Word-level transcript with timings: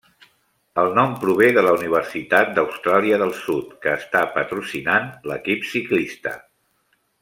El 0.83 0.87
nom 0.99 1.11
prové 1.23 1.49
de 1.57 1.63
la 1.65 1.73
Universitat 1.81 2.55
d'Austràlia 2.57 3.21
del 3.25 3.37
Sud, 3.43 3.79
que 3.87 3.95
està 4.01 4.25
patrocinant 4.41 5.09
l'equip 5.33 5.73
ciclista. 5.77 6.39